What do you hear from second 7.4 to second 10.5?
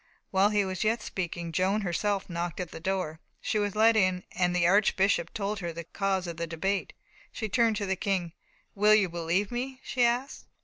turned to the King. "Will you believe me?" she asked.